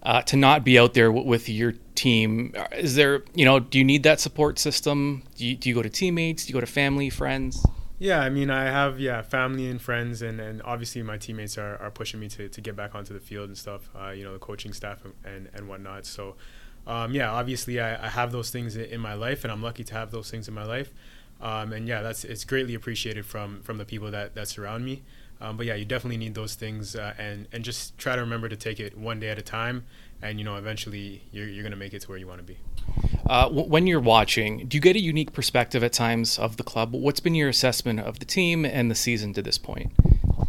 uh, 0.03 0.21
to 0.23 0.37
not 0.37 0.63
be 0.63 0.77
out 0.77 0.93
there 0.93 1.07
w- 1.07 1.27
with 1.27 1.49
your 1.49 1.73
team, 1.95 2.53
is 2.73 2.95
there, 2.95 3.23
you 3.33 3.45
know, 3.45 3.59
do 3.59 3.77
you 3.77 3.83
need 3.83 4.03
that 4.03 4.19
support 4.19 4.59
system? 4.59 5.23
Do 5.35 5.45
you, 5.45 5.55
do 5.55 5.69
you 5.69 5.75
go 5.75 5.81
to 5.81 5.89
teammates? 5.89 6.45
Do 6.45 6.49
you 6.49 6.53
go 6.53 6.59
to 6.59 6.65
family, 6.65 7.09
friends? 7.09 7.65
Yeah, 7.99 8.19
I 8.19 8.29
mean, 8.29 8.49
I 8.49 8.65
have 8.65 8.99
yeah 8.99 9.21
family 9.21 9.69
and 9.69 9.81
friends, 9.81 10.21
and, 10.21 10.41
and 10.41 10.61
obviously 10.63 11.01
my 11.03 11.17
teammates 11.17 11.57
are, 11.57 11.77
are 11.77 11.91
pushing 11.91 12.19
me 12.19 12.27
to, 12.29 12.49
to 12.49 12.61
get 12.61 12.75
back 12.75 12.95
onto 12.95 13.13
the 13.13 13.19
field 13.19 13.47
and 13.47 13.57
stuff. 13.57 13.89
Uh, 13.95 14.09
you 14.09 14.23
know, 14.23 14.33
the 14.33 14.39
coaching 14.39 14.73
staff 14.73 15.05
and, 15.05 15.13
and, 15.23 15.49
and 15.53 15.69
whatnot. 15.69 16.05
So 16.05 16.35
um, 16.85 17.13
yeah, 17.13 17.31
obviously 17.31 17.79
I, 17.79 18.05
I, 18.05 18.09
have 18.09 18.31
those 18.31 18.49
things 18.49 18.75
in 18.75 18.99
my 18.99 19.13
life, 19.13 19.43
and 19.43 19.51
I'm 19.51 19.61
lucky 19.61 19.83
to 19.85 19.93
have 19.93 20.11
those 20.11 20.29
things 20.29 20.47
in 20.47 20.53
my 20.53 20.65
life. 20.65 20.93
Um, 21.41 21.73
and 21.73 21.87
yeah, 21.87 22.01
that's 22.01 22.23
it's 22.23 22.43
greatly 22.43 22.75
appreciated 22.75 23.25
from 23.25 23.61
from 23.61 23.77
the 23.77 23.85
people 23.85 24.11
that 24.11 24.35
that 24.35 24.47
surround 24.47 24.85
me. 24.85 25.03
Um, 25.41 25.57
but 25.57 25.65
yeah, 25.65 25.75
you 25.75 25.85
definitely 25.85 26.17
need 26.17 26.35
those 26.35 26.55
things, 26.55 26.95
uh, 26.95 27.13
and 27.17 27.47
and 27.51 27.63
just 27.63 27.97
try 27.97 28.15
to 28.15 28.21
remember 28.21 28.49
to 28.49 28.55
take 28.55 28.79
it 28.79 28.97
one 28.97 29.19
day 29.19 29.29
at 29.29 29.37
a 29.37 29.41
time, 29.41 29.85
and 30.21 30.39
you 30.39 30.45
know 30.45 30.55
eventually 30.55 31.23
you're 31.31 31.47
you're 31.47 31.63
gonna 31.63 31.75
make 31.75 31.93
it 31.93 32.01
to 32.01 32.09
where 32.09 32.17
you 32.17 32.27
want 32.27 32.39
to 32.39 32.45
be. 32.45 32.57
Uh, 33.29 33.49
when 33.49 33.87
you're 33.87 34.01
watching, 34.01 34.67
do 34.67 34.75
you 34.75 34.81
get 34.81 34.95
a 34.95 35.01
unique 35.01 35.31
perspective 35.31 35.83
at 35.83 35.93
times 35.93 36.37
of 36.37 36.57
the 36.57 36.63
club? 36.63 36.93
What's 36.93 37.21
been 37.21 37.35
your 37.35 37.49
assessment 37.49 38.01
of 38.01 38.19
the 38.19 38.25
team 38.25 38.65
and 38.65 38.91
the 38.91 38.95
season 38.95 39.33
to 39.33 39.41
this 39.41 39.57
point? 39.57 39.93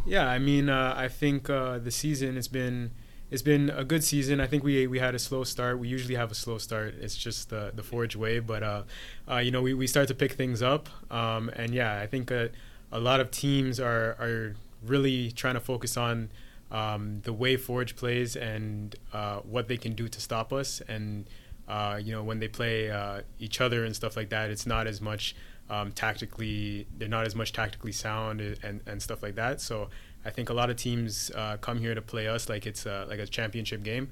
Yeah, 0.04 0.26
I 0.26 0.38
mean, 0.38 0.68
uh, 0.68 0.94
I 0.96 1.08
think 1.08 1.48
uh, 1.48 1.78
the 1.78 1.92
season 1.92 2.34
has 2.34 2.48
been 2.48 2.90
it's 3.30 3.42
been 3.42 3.70
a 3.70 3.84
good 3.84 4.04
season. 4.04 4.40
I 4.40 4.46
think 4.46 4.62
we 4.62 4.86
we 4.86 4.98
had 4.98 5.14
a 5.14 5.18
slow 5.18 5.44
start. 5.44 5.78
We 5.78 5.88
usually 5.88 6.14
have 6.14 6.30
a 6.30 6.34
slow 6.34 6.58
start. 6.58 6.94
It's 7.00 7.16
just 7.16 7.50
the 7.50 7.72
the 7.74 7.82
Forge 7.82 8.16
way, 8.16 8.38
but 8.38 8.62
uh, 8.62 8.82
uh, 9.30 9.38
you 9.38 9.50
know 9.50 9.62
we, 9.62 9.74
we 9.74 9.86
start 9.86 10.08
to 10.08 10.14
pick 10.14 10.32
things 10.32 10.62
up. 10.62 10.88
Um, 11.10 11.48
and 11.56 11.74
yeah, 11.74 12.00
I 12.00 12.06
think 12.06 12.30
a, 12.30 12.50
a 12.92 13.00
lot 13.00 13.20
of 13.20 13.30
teams 13.30 13.80
are 13.80 14.16
are 14.20 14.56
really 14.86 15.32
trying 15.32 15.54
to 15.54 15.60
focus 15.60 15.96
on 15.96 16.30
um, 16.70 17.20
the 17.22 17.32
way 17.32 17.56
Forge 17.56 17.96
plays 17.96 18.36
and 18.36 18.94
uh, 19.12 19.38
what 19.38 19.68
they 19.68 19.76
can 19.76 19.94
do 19.94 20.08
to 20.08 20.20
stop 20.20 20.52
us. 20.52 20.82
And 20.86 21.26
uh, 21.66 21.98
you 22.02 22.12
know 22.12 22.22
when 22.22 22.40
they 22.40 22.48
play 22.48 22.90
uh, 22.90 23.22
each 23.38 23.60
other 23.60 23.84
and 23.84 23.96
stuff 23.96 24.16
like 24.16 24.28
that, 24.30 24.50
it's 24.50 24.66
not 24.66 24.86
as 24.86 25.00
much 25.00 25.34
um, 25.70 25.92
tactically. 25.92 26.86
They're 26.98 27.08
not 27.08 27.26
as 27.26 27.34
much 27.34 27.52
tactically 27.52 27.92
sound 27.92 28.40
and 28.40 28.80
and 28.86 29.02
stuff 29.02 29.22
like 29.22 29.36
that. 29.36 29.62
So 29.62 29.88
I 30.24 30.30
think 30.30 30.48
a 30.48 30.54
lot 30.54 30.70
of 30.70 30.76
teams 30.76 31.30
uh, 31.34 31.58
come 31.58 31.78
here 31.78 31.94
to 31.94 32.02
play 32.02 32.28
us 32.28 32.48
like 32.48 32.66
it's 32.66 32.86
a, 32.86 33.06
like 33.08 33.18
a 33.18 33.26
championship 33.26 33.82
game. 33.82 34.10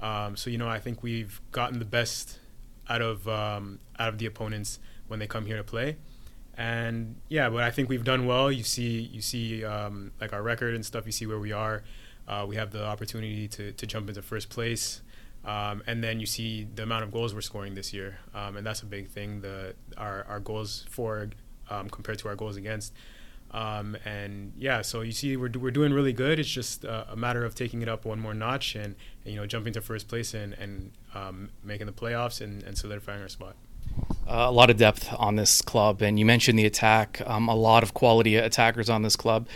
Um, 0.00 0.36
so 0.36 0.50
you 0.50 0.58
know, 0.58 0.68
I 0.68 0.78
think 0.78 1.02
we've 1.02 1.40
gotten 1.52 1.78
the 1.78 1.84
best 1.84 2.38
out 2.88 3.02
of 3.02 3.28
um, 3.28 3.78
out 3.98 4.08
of 4.08 4.18
the 4.18 4.26
opponents 4.26 4.78
when 5.08 5.18
they 5.18 5.26
come 5.26 5.46
here 5.46 5.56
to 5.56 5.64
play. 5.64 5.96
And 6.56 7.16
yeah, 7.28 7.48
but 7.48 7.62
I 7.62 7.70
think 7.70 7.88
we've 7.88 8.04
done 8.04 8.26
well. 8.26 8.50
You 8.50 8.64
see, 8.64 9.00
you 9.00 9.22
see, 9.22 9.64
um, 9.64 10.12
like 10.20 10.32
our 10.32 10.42
record 10.42 10.74
and 10.74 10.84
stuff. 10.84 11.06
You 11.06 11.12
see 11.12 11.26
where 11.26 11.38
we 11.38 11.52
are. 11.52 11.82
Uh, 12.28 12.44
we 12.46 12.56
have 12.56 12.70
the 12.70 12.84
opportunity 12.84 13.48
to, 13.48 13.72
to 13.72 13.86
jump 13.86 14.08
into 14.08 14.22
first 14.22 14.50
place, 14.50 15.00
um, 15.44 15.82
and 15.86 16.04
then 16.04 16.20
you 16.20 16.26
see 16.26 16.66
the 16.74 16.82
amount 16.82 17.02
of 17.02 17.10
goals 17.10 17.34
we're 17.34 17.40
scoring 17.40 17.74
this 17.74 17.92
year, 17.92 18.18
um, 18.34 18.56
and 18.56 18.66
that's 18.66 18.82
a 18.82 18.86
big 18.86 19.08
thing. 19.08 19.40
The 19.40 19.74
our 19.96 20.24
our 20.28 20.38
goals 20.38 20.84
for 20.90 21.30
um, 21.70 21.88
compared 21.88 22.18
to 22.20 22.28
our 22.28 22.36
goals 22.36 22.56
against. 22.56 22.92
Um, 23.52 23.96
and 24.04 24.52
yeah, 24.56 24.82
so 24.82 25.00
you 25.00 25.12
see, 25.12 25.36
we're, 25.36 25.50
we're 25.50 25.70
doing 25.70 25.92
really 25.92 26.12
good. 26.12 26.38
It's 26.38 26.48
just 26.48 26.84
uh, 26.84 27.04
a 27.10 27.16
matter 27.16 27.44
of 27.44 27.54
taking 27.54 27.82
it 27.82 27.88
up 27.88 28.04
one 28.04 28.20
more 28.20 28.34
notch 28.34 28.74
and, 28.74 28.94
and 29.24 29.34
you 29.34 29.36
know 29.36 29.46
jumping 29.46 29.72
to 29.72 29.80
first 29.80 30.08
place 30.08 30.34
and, 30.34 30.54
and 30.54 30.92
um, 31.14 31.50
making 31.64 31.86
the 31.86 31.92
playoffs 31.92 32.40
and, 32.40 32.62
and 32.62 32.78
solidifying 32.78 33.20
our 33.22 33.28
spot. 33.28 33.56
Uh, 34.28 34.46
a 34.48 34.52
lot 34.52 34.70
of 34.70 34.76
depth 34.76 35.12
on 35.18 35.34
this 35.34 35.60
club, 35.60 36.00
and 36.00 36.18
you 36.18 36.24
mentioned 36.24 36.58
the 36.58 36.64
attack. 36.64 37.20
Um, 37.26 37.48
a 37.48 37.54
lot 37.54 37.82
of 37.82 37.92
quality 37.92 38.36
attackers 38.36 38.88
on 38.88 39.02
this 39.02 39.16
club. 39.16 39.48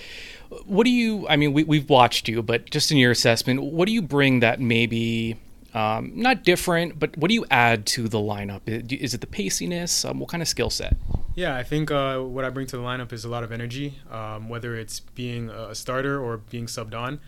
What 0.67 0.85
do 0.85 0.91
you? 0.91 1.29
I 1.29 1.37
mean, 1.37 1.53
we, 1.53 1.63
we've 1.63 1.89
watched 1.89 2.29
you, 2.29 2.43
but 2.43 2.69
just 2.71 2.91
in 2.91 2.97
your 2.97 3.13
assessment, 3.13 3.63
what 3.63 3.87
do 3.87 3.93
you 3.93 4.03
bring 4.03 4.41
that 4.41 4.61
maybe 4.61 5.37
um, 5.75 6.13
not 6.15 6.45
different, 6.45 6.99
but 6.99 7.17
what 7.17 7.29
do 7.29 7.35
you 7.35 7.47
add 7.51 7.87
to 7.87 8.09
the 8.09 8.19
lineup? 8.19 8.63
Is 8.67 9.15
it 9.15 9.21
the 9.21 9.27
paciness? 9.27 10.05
Um, 10.05 10.19
what 10.19 10.29
kind 10.29 10.43
of 10.43 10.49
skill 10.49 10.71
set? 10.71 10.97
Yeah, 11.35 11.57
I 11.57 11.65
think 11.65 11.91
uh, 11.91 12.21
what 12.21 12.45
I 12.45 12.51
bring 12.51 12.67
to 12.69 12.77
the 12.77 12.83
lineup 12.83 13.13
is 13.13 13.25
a 13.25 13.29
lot 13.29 13.43
of 13.43 13.51
energy, 13.51 13.99
um, 14.11 14.49
whether 14.49 14.77
it's 14.77 15.01
being 15.01 15.51
a 15.51 15.75
starter 15.75 16.21
or 16.21 16.37
being 16.37 16.67
subbed 16.67 16.95
on. 16.95 17.21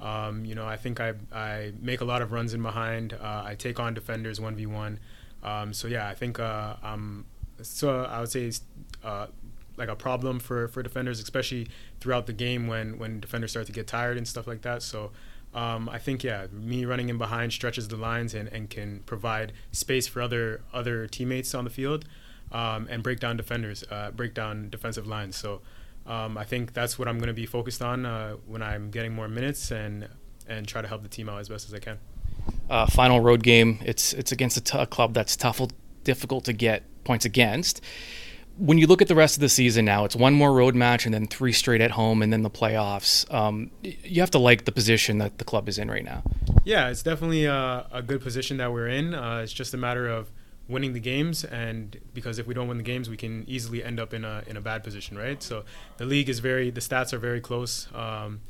Um, 0.00 0.44
you 0.44 0.54
know, 0.54 0.66
I 0.66 0.76
think 0.76 1.00
I, 1.00 1.14
I 1.32 1.72
make 1.80 2.02
a 2.02 2.04
lot 2.04 2.20
of 2.20 2.30
runs 2.30 2.52
in 2.52 2.62
behind. 2.62 3.14
Uh, 3.14 3.42
I 3.46 3.54
take 3.54 3.80
on 3.80 3.94
defenders 3.94 4.38
1v1. 4.38 4.98
Um, 5.42 5.72
so, 5.72 5.88
yeah, 5.88 6.08
I 6.08 6.14
think 6.14 6.38
uh, 6.38 6.76
I'm, 6.82 7.24
so 7.62 8.04
I 8.04 8.20
would 8.20 8.30
say 8.30 8.52
uh, 9.02 9.28
like 9.78 9.88
a 9.88 9.96
problem 9.96 10.40
for, 10.40 10.68
for 10.68 10.82
defenders, 10.82 11.18
especially 11.20 11.68
throughout 12.00 12.26
the 12.26 12.34
game 12.34 12.66
when, 12.66 12.98
when 12.98 13.18
defenders 13.18 13.52
start 13.52 13.66
to 13.66 13.72
get 13.72 13.86
tired 13.86 14.18
and 14.18 14.28
stuff 14.28 14.46
like 14.46 14.60
that. 14.62 14.82
So, 14.82 15.10
um, 15.54 15.88
I 15.88 15.98
think 15.98 16.22
yeah, 16.24 16.48
me 16.52 16.84
running 16.84 17.08
in 17.08 17.16
behind 17.16 17.52
stretches 17.52 17.88
the 17.88 17.96
lines 17.96 18.34
and, 18.34 18.48
and 18.48 18.68
can 18.68 19.00
provide 19.06 19.52
space 19.70 20.08
for 20.08 20.20
other 20.20 20.62
other 20.72 21.06
teammates 21.06 21.54
on 21.54 21.62
the 21.62 21.70
field. 21.70 22.04
Um, 22.52 22.86
and 22.90 23.02
break 23.02 23.20
down 23.20 23.36
defenders, 23.36 23.84
uh, 23.90 24.10
break 24.10 24.34
down 24.34 24.70
defensive 24.70 25.06
lines. 25.06 25.36
So 25.36 25.62
um, 26.06 26.36
I 26.38 26.44
think 26.44 26.72
that's 26.72 26.98
what 26.98 27.08
I'm 27.08 27.18
going 27.18 27.28
to 27.28 27.34
be 27.34 27.46
focused 27.46 27.82
on 27.82 28.06
uh, 28.06 28.34
when 28.46 28.62
I'm 28.62 28.90
getting 28.90 29.14
more 29.14 29.28
minutes 29.28 29.70
and 29.70 30.08
and 30.46 30.68
try 30.68 30.82
to 30.82 30.88
help 30.88 31.02
the 31.02 31.08
team 31.08 31.28
out 31.28 31.40
as 31.40 31.48
best 31.48 31.66
as 31.68 31.74
I 31.74 31.78
can. 31.78 31.98
Uh, 32.68 32.86
final 32.86 33.20
road 33.20 33.42
game. 33.42 33.78
It's 33.82 34.12
it's 34.12 34.32
against 34.32 34.56
a, 34.56 34.60
t- 34.60 34.78
a 34.78 34.86
club 34.86 35.14
that's 35.14 35.36
tough, 35.36 35.60
difficult 36.04 36.44
to 36.44 36.52
get 36.52 36.84
points 37.04 37.24
against 37.24 37.80
when 38.56 38.78
you 38.78 38.86
look 38.86 39.02
at 39.02 39.08
the 39.08 39.14
rest 39.14 39.36
of 39.36 39.40
the 39.40 39.48
season 39.48 39.84
now, 39.84 40.04
it's 40.04 40.14
one 40.14 40.32
more 40.32 40.52
road 40.52 40.74
match 40.74 41.06
and 41.06 41.14
then 41.14 41.26
three 41.26 41.52
straight 41.52 41.80
at 41.80 41.92
home 41.92 42.22
and 42.22 42.32
then 42.32 42.42
the 42.42 42.50
playoffs. 42.50 43.32
Um, 43.32 43.70
you 43.82 44.20
have 44.20 44.30
to 44.32 44.38
like 44.38 44.64
the 44.64 44.72
position 44.72 45.18
that 45.18 45.38
the 45.38 45.44
club 45.44 45.68
is 45.68 45.78
in 45.78 45.90
right 45.90 46.04
now. 46.04 46.22
Yeah, 46.64 46.88
it's 46.88 47.02
definitely 47.02 47.46
a, 47.46 47.86
a 47.90 48.02
good 48.02 48.20
position 48.20 48.58
that 48.58 48.72
we're 48.72 48.88
in. 48.88 49.14
Uh, 49.14 49.38
it's 49.38 49.52
just 49.52 49.74
a 49.74 49.76
matter 49.76 50.06
of 50.08 50.30
winning 50.68 50.92
the 50.92 51.00
games, 51.00 51.44
and 51.44 51.98
because 52.14 52.38
if 52.38 52.46
we 52.46 52.54
don't 52.54 52.68
win 52.68 52.78
the 52.78 52.84
games, 52.84 53.10
we 53.10 53.16
can 53.16 53.44
easily 53.48 53.84
end 53.84 54.00
up 54.00 54.14
in 54.14 54.24
a 54.24 54.42
in 54.46 54.56
a 54.56 54.60
bad 54.60 54.82
position, 54.82 55.16
right? 55.16 55.42
So 55.42 55.64
the 55.96 56.06
league 56.06 56.28
is 56.28 56.38
very, 56.38 56.70
the 56.70 56.80
stats 56.80 57.12
are 57.12 57.18
very 57.18 57.40
close 57.40 57.88
um, 57.94 58.40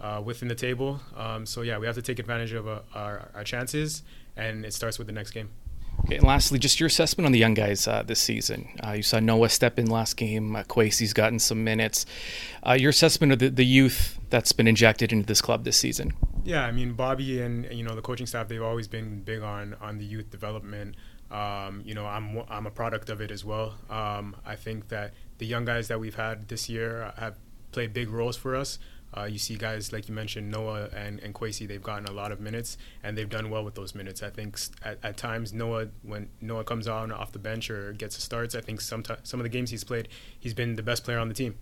uh, 0.00 0.20
within 0.24 0.48
the 0.48 0.54
table. 0.54 1.00
Um, 1.16 1.46
so 1.46 1.62
yeah, 1.62 1.78
we 1.78 1.86
have 1.86 1.94
to 1.94 2.02
take 2.02 2.18
advantage 2.18 2.52
of 2.52 2.68
uh, 2.68 2.80
our, 2.94 3.28
our 3.34 3.44
chances, 3.44 4.02
and 4.36 4.64
it 4.64 4.74
starts 4.74 4.98
with 4.98 5.06
the 5.06 5.12
next 5.12 5.30
game. 5.30 5.50
Okay, 6.04 6.16
and 6.16 6.24
lastly, 6.24 6.58
just 6.58 6.80
your 6.80 6.86
assessment 6.86 7.26
on 7.26 7.32
the 7.32 7.38
young 7.38 7.54
guys 7.54 7.86
uh, 7.86 8.02
this 8.02 8.18
season. 8.18 8.68
Uh, 8.84 8.92
you 8.92 9.02
saw 9.02 9.20
Noah 9.20 9.48
step 9.48 9.78
in 9.78 9.86
last 9.86 10.16
game. 10.16 10.56
Uh, 10.56 10.62
Kwasi's 10.64 11.12
gotten 11.12 11.38
some 11.38 11.62
minutes. 11.62 12.06
Uh, 12.66 12.72
your 12.72 12.90
assessment 12.90 13.32
of 13.32 13.38
the, 13.38 13.50
the 13.50 13.64
youth 13.64 14.18
that's 14.30 14.52
been 14.52 14.66
injected 14.66 15.12
into 15.12 15.26
this 15.26 15.40
club 15.40 15.64
this 15.64 15.76
season. 15.76 16.12
Yeah, 16.44 16.64
I 16.64 16.72
mean 16.72 16.94
Bobby 16.94 17.40
and 17.40 17.70
you 17.70 17.84
know 17.84 17.94
the 17.94 18.02
coaching 18.02 18.26
staff. 18.26 18.48
They've 18.48 18.62
always 18.62 18.88
been 18.88 19.20
big 19.20 19.42
on 19.42 19.76
on 19.80 19.98
the 19.98 20.04
youth 20.04 20.30
development. 20.30 20.96
Um, 21.32 21.82
you 21.84 21.94
know, 21.94 22.06
I'm 22.06 22.42
I'm 22.48 22.66
a 22.66 22.70
product 22.70 23.08
of 23.08 23.20
it 23.20 23.30
as 23.30 23.44
well. 23.44 23.74
Um, 23.88 24.36
I 24.44 24.54
think 24.54 24.88
that 24.88 25.14
the 25.38 25.46
young 25.46 25.64
guys 25.64 25.88
that 25.88 25.98
we've 25.98 26.14
had 26.14 26.48
this 26.48 26.68
year 26.68 27.12
have 27.16 27.38
played 27.72 27.92
big 27.94 28.10
roles 28.10 28.36
for 28.36 28.54
us. 28.54 28.78
Uh, 29.14 29.24
you 29.24 29.38
see 29.38 29.56
guys 29.56 29.92
like 29.92 30.08
you 30.08 30.14
mentioned, 30.14 30.50
Noah 30.50 30.88
and, 30.94 31.20
and 31.20 31.34
Kwasi, 31.34 31.68
they've 31.68 31.82
gotten 31.82 32.06
a 32.06 32.12
lot 32.12 32.32
of 32.32 32.40
minutes 32.40 32.78
and 33.02 33.16
they've 33.16 33.28
done 33.28 33.50
well 33.50 33.62
with 33.62 33.74
those 33.74 33.94
minutes. 33.94 34.22
I 34.22 34.30
think 34.30 34.58
at, 34.82 34.98
at 35.02 35.16
times 35.18 35.52
Noah, 35.52 35.88
when 36.02 36.30
Noah 36.40 36.64
comes 36.64 36.88
on 36.88 37.12
off 37.12 37.32
the 37.32 37.38
bench 37.38 37.70
or 37.70 37.92
gets 37.92 38.22
starts, 38.22 38.54
I 38.54 38.62
think 38.62 38.80
some 38.80 39.02
t- 39.02 39.14
some 39.22 39.40
of 39.40 39.44
the 39.44 39.50
games 39.50 39.70
he's 39.70 39.84
played, 39.84 40.08
he's 40.38 40.54
been 40.54 40.76
the 40.76 40.82
best 40.82 41.04
player 41.04 41.18
on 41.18 41.28
the 41.28 41.34
team. 41.34 41.56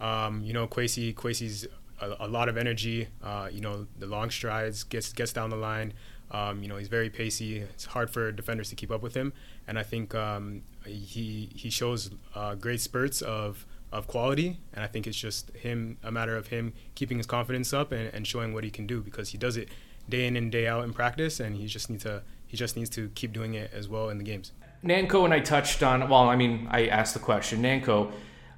Um, 0.00 0.42
you 0.42 0.52
know, 0.52 0.66
Kwasi, 0.66 1.14
Kwasi's 1.14 1.66
a, 2.00 2.16
a 2.20 2.28
lot 2.28 2.48
of 2.48 2.56
energy. 2.56 3.08
Uh, 3.22 3.48
you 3.50 3.60
know, 3.60 3.86
the 3.98 4.06
long 4.06 4.30
strides, 4.30 4.84
gets 4.84 5.12
gets 5.12 5.32
down 5.32 5.50
the 5.50 5.56
line. 5.56 5.92
Um, 6.30 6.62
you 6.62 6.68
know, 6.68 6.76
he's 6.76 6.88
very 6.88 7.10
pacey. 7.10 7.58
It's 7.58 7.84
hard 7.84 8.10
for 8.10 8.32
defenders 8.32 8.68
to 8.70 8.76
keep 8.76 8.90
up 8.90 9.02
with 9.02 9.14
him, 9.14 9.32
and 9.68 9.78
I 9.78 9.82
think 9.82 10.14
um, 10.14 10.62
he 10.84 11.50
he 11.54 11.70
shows 11.70 12.10
uh, 12.34 12.54
great 12.54 12.80
spurts 12.80 13.22
of 13.22 13.66
of 13.94 14.08
quality. 14.08 14.58
And 14.72 14.84
I 14.84 14.88
think 14.88 15.06
it's 15.06 15.16
just 15.16 15.50
him, 15.50 15.98
a 16.02 16.10
matter 16.10 16.36
of 16.36 16.48
him 16.48 16.72
keeping 16.96 17.16
his 17.16 17.26
confidence 17.26 17.72
up 17.72 17.92
and, 17.92 18.12
and 18.12 18.26
showing 18.26 18.52
what 18.52 18.64
he 18.64 18.70
can 18.70 18.86
do 18.86 19.00
because 19.00 19.28
he 19.30 19.38
does 19.38 19.56
it 19.56 19.68
day 20.08 20.26
in 20.26 20.36
and 20.36 20.50
day 20.50 20.66
out 20.66 20.84
in 20.84 20.92
practice, 20.92 21.40
and 21.40 21.56
he 21.56 21.66
just 21.66 21.88
needs 21.88 22.02
to 22.02 22.22
he 22.46 22.56
just 22.56 22.76
needs 22.76 22.90
to 22.90 23.08
keep 23.14 23.32
doing 23.32 23.54
it 23.54 23.70
as 23.72 23.88
well 23.88 24.10
in 24.10 24.18
the 24.18 24.24
games. 24.24 24.52
Nanco 24.84 25.24
and 25.24 25.32
I 25.32 25.40
touched 25.40 25.82
on. 25.82 26.08
Well, 26.08 26.28
I 26.28 26.36
mean, 26.36 26.68
I 26.70 26.88
asked 26.88 27.14
the 27.14 27.20
question. 27.20 27.62
Nanco, 27.62 28.12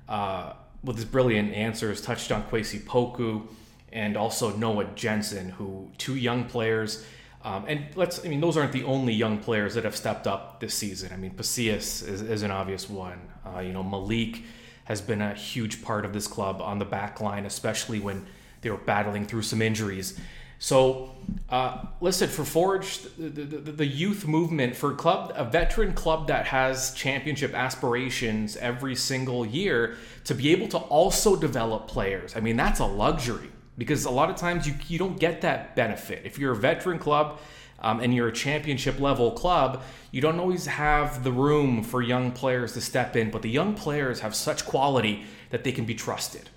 uh, 0.08 0.54
with 0.82 0.96
his 0.96 1.04
brilliant 1.04 1.54
answers, 1.54 2.00
touched 2.00 2.32
on 2.32 2.42
Kwasi 2.44 2.80
Poku 2.82 3.46
and 3.92 4.16
also 4.16 4.56
Noah 4.56 4.86
Jensen, 4.96 5.50
who 5.50 5.90
two 5.98 6.16
young 6.16 6.44
players. 6.44 7.04
Um, 7.46 7.64
and 7.68 7.86
let's, 7.94 8.24
I 8.24 8.28
mean, 8.28 8.40
those 8.40 8.56
aren't 8.56 8.72
the 8.72 8.82
only 8.82 9.12
young 9.12 9.38
players 9.38 9.74
that 9.74 9.84
have 9.84 9.94
stepped 9.94 10.26
up 10.26 10.58
this 10.58 10.74
season. 10.74 11.12
I 11.12 11.16
mean, 11.16 11.30
Pacius 11.30 12.02
is, 12.02 12.20
is 12.20 12.42
an 12.42 12.50
obvious 12.50 12.90
one. 12.90 13.20
Uh, 13.46 13.60
you 13.60 13.72
know, 13.72 13.84
Malik 13.84 14.42
has 14.86 15.00
been 15.00 15.22
a 15.22 15.32
huge 15.32 15.80
part 15.80 16.04
of 16.04 16.12
this 16.12 16.26
club 16.26 16.60
on 16.60 16.80
the 16.80 16.84
back 16.84 17.20
line, 17.20 17.46
especially 17.46 18.00
when 18.00 18.26
they 18.62 18.70
were 18.70 18.76
battling 18.76 19.26
through 19.26 19.42
some 19.42 19.62
injuries. 19.62 20.18
So, 20.58 21.14
uh, 21.48 21.84
listen, 22.00 22.28
for 22.28 22.44
Forge, 22.44 23.02
the, 23.16 23.28
the, 23.28 23.72
the, 23.72 23.86
youth 23.86 24.26
movement, 24.26 24.74
for 24.74 24.90
a 24.90 24.96
club, 24.96 25.32
a 25.36 25.44
veteran 25.44 25.92
club 25.92 26.26
that 26.26 26.46
has 26.46 26.94
championship 26.94 27.54
aspirations 27.54 28.56
every 28.56 28.96
single 28.96 29.46
year, 29.46 29.98
to 30.24 30.34
be 30.34 30.50
able 30.50 30.66
to 30.68 30.78
also 30.78 31.36
develop 31.36 31.86
players, 31.86 32.34
I 32.34 32.40
mean, 32.40 32.56
that's 32.56 32.80
a 32.80 32.86
luxury 32.86 33.50
because 33.78 34.04
a 34.04 34.10
lot 34.10 34.30
of 34.30 34.36
times 34.36 34.66
you, 34.66 34.74
you 34.88 34.98
don't 34.98 35.18
get 35.18 35.40
that 35.42 35.76
benefit. 35.76 36.22
If 36.24 36.38
you're 36.38 36.52
a 36.52 36.56
veteran 36.56 36.98
club, 36.98 37.38
um, 37.80 38.00
and 38.00 38.14
you're 38.14 38.28
a 38.28 38.32
championship 38.32 39.00
level 39.00 39.32
club, 39.32 39.82
you 40.10 40.20
don't 40.20 40.38
always 40.40 40.66
have 40.66 41.24
the 41.24 41.32
room 41.32 41.82
for 41.82 42.02
young 42.02 42.32
players 42.32 42.72
to 42.72 42.80
step 42.80 43.16
in, 43.16 43.30
but 43.30 43.42
the 43.42 43.50
young 43.50 43.74
players 43.74 44.20
have 44.20 44.34
such 44.34 44.64
quality 44.64 45.24
that 45.50 45.64
they 45.64 45.72
can 45.72 45.84
be 45.84 45.94
trusted. 45.94 46.48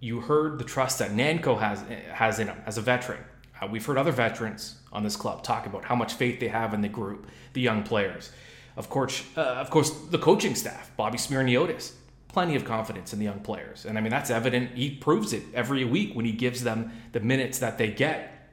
You 0.00 0.20
heard 0.20 0.58
the 0.58 0.64
trust 0.64 0.98
that 0.98 1.10
Nanco 1.10 1.58
has 1.58 1.82
has 2.12 2.38
in 2.38 2.48
him 2.48 2.56
as 2.66 2.78
a 2.78 2.82
veteran. 2.82 3.22
Uh, 3.60 3.66
we've 3.66 3.84
heard 3.84 3.96
other 3.96 4.12
veterans 4.12 4.76
on 4.92 5.02
this 5.02 5.16
club 5.16 5.42
talk 5.42 5.66
about 5.66 5.84
how 5.84 5.94
much 5.94 6.14
faith 6.14 6.40
they 6.40 6.48
have 6.48 6.74
in 6.74 6.82
the 6.82 6.88
group, 6.88 7.26
the 7.54 7.60
young 7.60 7.82
players. 7.82 8.30
Of 8.76 8.90
course, 8.90 9.24
uh, 9.36 9.40
of 9.40 9.70
course, 9.70 9.90
the 9.90 10.18
coaching 10.18 10.54
staff, 10.54 10.90
Bobby 10.96 11.16
Smyrniotis, 11.16 11.92
plenty 12.36 12.54
of 12.54 12.66
confidence 12.66 13.14
in 13.14 13.18
the 13.18 13.24
young 13.24 13.40
players, 13.40 13.86
and 13.86 13.96
I 13.96 14.02
mean 14.02 14.10
that's 14.10 14.28
evident. 14.28 14.72
He 14.76 14.90
proves 14.90 15.32
it 15.32 15.42
every 15.54 15.86
week 15.86 16.14
when 16.14 16.26
he 16.26 16.32
gives 16.32 16.62
them 16.62 16.92
the 17.12 17.20
minutes 17.20 17.60
that 17.60 17.78
they 17.78 17.90
get. 17.90 18.50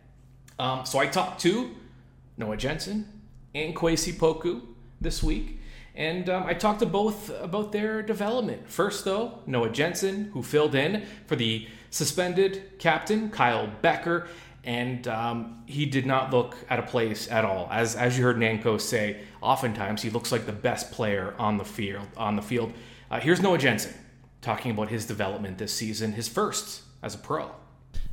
Um, 0.58 0.86
so 0.86 1.00
I 1.00 1.08
talked 1.08 1.42
to 1.42 1.76
Noah 2.38 2.56
Jensen 2.56 3.06
and 3.54 3.76
Kwasi 3.76 4.14
Poku 4.14 4.62
this 5.02 5.22
week. 5.22 5.60
And 5.96 6.30
um, 6.30 6.46
I 6.46 6.54
talked 6.54 6.80
to 6.80 6.86
both 6.86 7.30
about 7.42 7.74
their 7.74 8.02
development. 8.02 8.70
First, 8.70 9.04
though, 9.04 9.40
Noah 9.46 9.70
Jensen, 9.70 10.32
who 10.34 10.44
filled 10.44 10.76
in 10.76 11.06
for 11.28 11.36
the 11.36 11.68
suspended 11.90 12.80
captain, 12.80 13.32
Kyle 13.32 13.70
Bekker, 13.84 14.28
and 14.64 15.06
um, 15.10 15.62
he 15.66 15.86
did 15.86 16.06
not 16.06 16.32
look 16.32 16.56
at 16.70 16.80
a 16.80 16.84
place 16.84 17.30
at 17.30 17.44
all. 17.44 17.68
As, 17.70 17.98
as 17.98 18.18
you 18.18 18.24
heard 18.24 18.38
Nanco 18.38 18.80
say, 18.80 19.20
oftentimes 19.42 20.02
he 20.02 20.10
looks 20.10 20.32
like 20.32 20.46
the 20.46 20.54
best 20.54 20.94
player 20.94 21.36
on 21.38 21.58
the 21.58 21.66
field. 21.66 22.08
On 22.16 22.38
the 22.38 22.42
field. 22.42 22.72
Uh, 23.14 23.20
here's 23.20 23.40
Noah 23.40 23.60
Jensen 23.60 23.94
talking 24.42 24.72
about 24.72 24.90
his 24.90 25.06
development 25.06 25.60
this 25.60 25.72
season, 25.72 26.14
his 26.14 26.28
first 26.28 26.82
as 27.04 27.14
a 27.14 27.20
pro. 27.20 27.52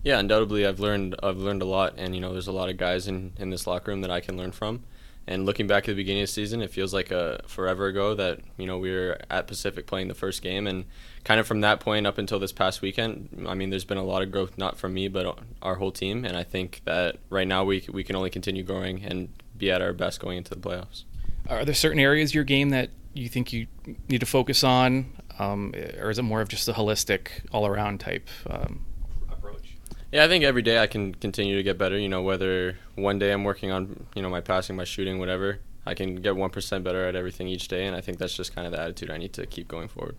Yeah, 0.03 0.19
undoubtedly, 0.19 0.67
I've 0.67 0.79
learned 0.79 1.17
I've 1.23 1.39
learned 1.39 1.63
a 1.63 1.65
lot, 1.65 1.95
and 1.97 2.15
you 2.15 2.21
know, 2.21 2.35
there's 2.35 2.49
a 2.49 2.53
lot 2.53 2.69
of 2.69 2.77
guys 2.77 3.09
in 3.09 3.33
in 3.39 3.49
this 3.49 3.67
locker 3.67 3.93
room 3.93 4.03
that 4.03 4.11
I 4.11 4.21
can 4.21 4.37
learn 4.37 4.53
from. 4.53 4.85
And 5.27 5.47
looking 5.47 5.67
back 5.67 5.85
at 5.85 5.93
the 5.93 5.95
beginning 5.95 6.25
of 6.25 6.29
the 6.29 6.33
season, 6.33 6.61
it 6.61 6.71
feels 6.71 6.93
like 6.93 7.11
a 7.11 7.41
forever 7.47 7.87
ago 7.87 8.15
that 8.15 8.41
you 8.59 8.67
know 8.67 8.77
we 8.77 8.93
were 8.93 9.19
at 9.31 9.47
Pacific 9.47 9.87
playing 9.87 10.09
the 10.09 10.15
first 10.15 10.43
game, 10.43 10.67
and 10.67 10.85
kind 11.25 11.41
of 11.41 11.47
from 11.47 11.63
that 11.63 11.81
point 11.81 12.07
up 12.07 12.19
until 12.19 12.39
this 12.39 12.53
past 12.53 12.83
weekend, 12.83 13.47
I 13.49 13.55
mean, 13.55 13.71
there's 13.71 13.87
been 13.87 13.97
a 13.97 14.05
lot 14.05 14.21
of 14.21 14.31
growth, 14.31 14.59
not 14.59 14.77
from 14.77 14.93
me, 14.93 15.09
but 15.09 15.39
our 15.63 15.77
whole 15.77 15.93
team. 15.93 16.27
And 16.27 16.37
I 16.37 16.45
think 16.45 16.83
that 16.85 17.17
right 17.31 17.49
now 17.49 17.65
we 17.65 17.87
we 17.91 18.05
can 18.05 18.17
only 18.17 18.29
continue 18.29 18.63
growing 18.63 19.03
and 19.03 19.31
be 19.57 19.71
at 19.71 19.81
our 19.81 19.95
best 19.95 20.21
going 20.21 20.37
into 20.37 20.55
the 20.55 20.61
playoffs. 20.61 21.05
Are 21.49 21.65
there 21.65 21.75
certain 21.75 22.01
areas 22.01 22.33
of 22.33 22.35
your 22.35 22.45
game 22.45 22.69
that 22.69 22.91
you 23.15 23.29
think 23.29 23.53
you 23.53 23.67
need 24.09 24.21
to 24.21 24.27
focus 24.27 24.63
on, 24.63 25.13
um, 25.39 25.75
or 25.99 26.11
is 26.11 26.19
it 26.19 26.23
more 26.23 26.41
of 26.41 26.49
just 26.49 26.69
a 26.69 26.73
holistic, 26.73 27.29
all-around 27.53 28.01
type 28.01 28.29
um, 28.49 28.85
approach? 29.31 29.77
yeah, 30.13 30.25
I 30.25 30.29
think 30.29 30.45
every 30.45 30.63
day 30.63 30.79
I 30.79 30.87
can 30.87 31.15
continue 31.15 31.57
to 31.57 31.63
get 31.63 31.79
better. 31.79 31.99
You 31.99 32.09
know, 32.09 32.23
whether 32.23 32.79
one 32.95 33.19
day 33.19 33.33
I'm 33.33 33.45
working 33.45 33.71
on 33.71 34.07
you 34.15 34.23
know 34.23 34.31
my 34.31 34.41
passing, 34.41 34.77
my 34.77 34.85
shooting, 34.85 35.19
whatever, 35.19 35.61
I 35.87 35.95
can 35.95 36.17
get 36.17 36.37
one 36.37 36.51
percent 36.51 36.85
better 36.85 37.07
at 37.07 37.17
everything 37.17 37.49
each 37.49 37.69
day, 37.69 37.87
and 37.87 37.97
I 37.97 38.01
think 38.01 38.19
that's 38.19 38.35
just 38.35 38.55
kind 38.55 38.67
of 38.67 38.73
the 38.73 38.81
attitude 38.81 39.11
I 39.11 39.17
need 39.17 39.33
to 39.35 39.47
keep 39.47 39.69
going 39.69 39.89
forward. 39.89 40.17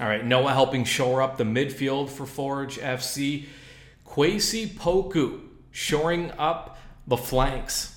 All 0.00 0.06
right, 0.06 0.24
Noah 0.24 0.52
helping 0.52 0.84
shore 0.84 1.22
up 1.22 1.36
the 1.36 1.44
midfield 1.44 2.08
for 2.08 2.24
Forge 2.24 2.78
FC. 2.78 3.46
Kwasi 4.06 4.68
Poku 4.68 5.40
shoring 5.70 6.30
up 6.38 6.78
the 7.06 7.16
flanks 7.16 7.91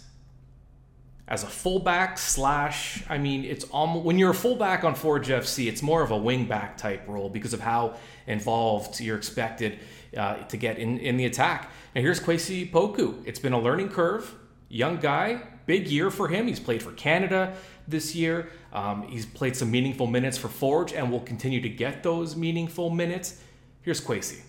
as 1.27 1.43
a 1.43 1.47
fullback 1.47 2.17
slash. 2.17 3.03
I 3.09 3.17
mean, 3.17 3.45
it's 3.45 3.65
almost 3.65 4.05
when 4.05 4.19
you're 4.19 4.31
a 4.31 4.35
fullback 4.35 4.83
on 4.83 4.95
Forge 4.95 5.27
FC, 5.27 5.67
it's 5.67 5.81
more 5.81 6.01
of 6.01 6.11
a 6.11 6.17
wingback 6.17 6.77
type 6.77 7.07
role 7.07 7.29
because 7.29 7.53
of 7.53 7.59
how 7.59 7.95
involved 8.27 8.99
you're 8.99 9.17
expected 9.17 9.79
uh, 10.15 10.35
to 10.43 10.57
get 10.57 10.77
in, 10.77 10.99
in 10.99 11.17
the 11.17 11.25
attack. 11.25 11.71
Now 11.95 12.01
here's 12.01 12.19
Kwasi 12.19 12.69
Poku. 12.69 13.21
It's 13.25 13.39
been 13.39 13.53
a 13.53 13.59
learning 13.59 13.89
curve. 13.89 14.33
Young 14.69 14.97
guy, 14.97 15.41
big 15.65 15.87
year 15.87 16.11
for 16.11 16.27
him. 16.27 16.47
He's 16.47 16.59
played 16.59 16.81
for 16.83 16.91
Canada 16.93 17.55
this 17.87 18.15
year. 18.15 18.49
Um, 18.73 19.03
he's 19.07 19.25
played 19.25 19.55
some 19.55 19.71
meaningful 19.71 20.07
minutes 20.07 20.37
for 20.37 20.47
Forge 20.47 20.93
and 20.93 21.11
will 21.11 21.21
continue 21.21 21.61
to 21.61 21.69
get 21.69 22.03
those 22.03 22.35
meaningful 22.35 22.89
minutes. 22.89 23.41
Here's 23.81 24.01
Kwasi. 24.01 24.41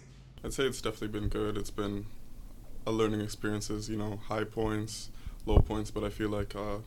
I'd 0.45 0.53
say 0.53 0.65
it's 0.65 0.81
definitely 0.81 1.21
been 1.21 1.29
good. 1.29 1.57
It's 1.57 1.71
been 1.71 2.07
a 2.87 2.93
learning 2.93 3.21
experiences, 3.21 3.89
you 3.89 3.97
know, 3.97 4.21
high 4.29 4.45
points, 4.45 5.11
low 5.47 5.59
points, 5.59 5.91
but 5.91 6.05
I 6.05 6.11
feel 6.11 6.29
like 6.29 6.55
uh, 6.55 6.79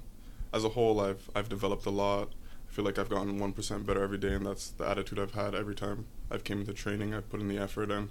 as 0.53 0.63
a 0.63 0.69
whole, 0.69 0.99
I've 0.99 1.29
I've 1.35 1.49
developed 1.49 1.85
a 1.85 1.91
lot. 1.91 2.29
I 2.69 2.71
feel 2.71 2.85
like 2.85 2.99
I've 2.99 3.09
gotten 3.09 3.39
one 3.39 3.53
percent 3.53 3.87
better 3.87 4.03
every 4.03 4.17
day, 4.17 4.33
and 4.33 4.45
that's 4.45 4.69
the 4.69 4.87
attitude 4.87 5.17
I've 5.19 5.33
had 5.33 5.55
every 5.55 5.75
time 5.75 6.05
I've 6.29 6.43
came 6.43 6.59
into 6.59 6.73
training. 6.73 7.13
I've 7.13 7.29
put 7.29 7.41
in 7.41 7.47
the 7.47 7.57
effort, 7.57 7.89
and 7.89 8.09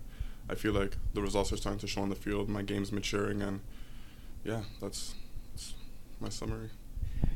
I 0.51 0.55
feel 0.55 0.73
like 0.73 0.97
the 1.15 1.23
results 1.23 1.53
are 1.53 1.57
starting 1.57 1.81
to 1.81 1.87
show 1.87 2.03
on 2.03 2.09
the 2.09 2.17
field. 2.17 2.49
My 2.49 2.63
game's 2.63 2.91
maturing, 2.91 3.43
and 3.43 3.61
yeah, 4.45 4.63
that's, 4.81 5.15
that's 5.53 5.75
my 6.21 6.29
summary. 6.29 6.71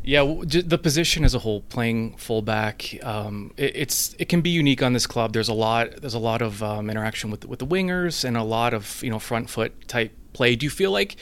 Yeah, 0.05 0.41
the 0.45 0.79
position 0.79 1.25
as 1.25 1.35
a 1.35 1.41
whole, 1.41 1.61
playing 1.61 2.17
fullback, 2.17 2.99
um, 3.05 3.53
it, 3.57 3.77
it's 3.77 4.17
it 4.19 4.29
can 4.29 4.41
be 4.41 4.51
unique 4.51 4.83
on 4.83 4.95
this 4.95 5.07
club. 5.07 5.33
There's 5.33 5.49
a 5.49 5.55
lot 5.55 6.01
there's 6.01 6.15
a 6.15 6.19
lot 6.19 6.43
of 6.43 6.63
um, 6.63 6.91
interaction 6.91 7.31
with 7.31 7.45
with 7.45 7.61
the 7.61 7.67
wingers 7.67 8.25
and 8.25 8.37
a 8.37 8.43
lot 8.43 8.75
of 8.75 9.03
you 9.03 9.11
know 9.11 9.21
front 9.21 9.49
foot 9.49 9.87
type 9.87 10.13
play. 10.33 10.57
Do 10.57 10.67
you 10.67 10.71
feel 10.71 10.91
like 10.91 11.17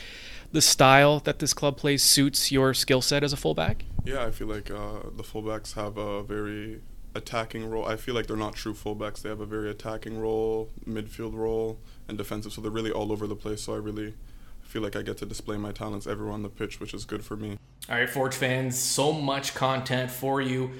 the 0.52 0.62
style 0.62 1.20
that 1.20 1.38
this 1.38 1.52
club 1.52 1.76
plays 1.76 2.02
suits 2.02 2.50
your 2.50 2.74
skill 2.74 3.00
set 3.00 3.22
as 3.22 3.32
a 3.32 3.36
fullback? 3.36 3.84
Yeah, 4.04 4.24
I 4.24 4.30
feel 4.30 4.46
like 4.46 4.70
uh, 4.70 5.00
the 5.14 5.22
fullbacks 5.22 5.74
have 5.74 5.96
a 5.96 6.22
very 6.22 6.80
attacking 7.14 7.68
role. 7.68 7.86
I 7.86 7.96
feel 7.96 8.14
like 8.14 8.26
they're 8.26 8.36
not 8.36 8.54
true 8.54 8.74
fullbacks. 8.74 9.22
They 9.22 9.28
have 9.28 9.40
a 9.40 9.46
very 9.46 9.70
attacking 9.70 10.20
role, 10.20 10.70
midfield 10.88 11.34
role, 11.34 11.78
and 12.08 12.16
defensive. 12.16 12.52
So 12.52 12.60
they're 12.60 12.70
really 12.70 12.90
all 12.90 13.12
over 13.12 13.26
the 13.26 13.36
place. 13.36 13.62
So 13.62 13.74
I 13.74 13.78
really 13.78 14.14
feel 14.62 14.82
like 14.82 14.96
I 14.96 15.02
get 15.02 15.16
to 15.18 15.26
display 15.26 15.56
my 15.56 15.72
talents 15.72 16.06
everywhere 16.06 16.32
on 16.32 16.42
the 16.42 16.48
pitch, 16.48 16.80
which 16.80 16.94
is 16.94 17.04
good 17.04 17.24
for 17.24 17.36
me. 17.36 17.58
All 17.88 17.96
right, 17.96 18.08
Forge 18.08 18.34
fans, 18.34 18.78
so 18.78 19.12
much 19.12 19.54
content 19.54 20.10
for 20.10 20.40
you 20.40 20.70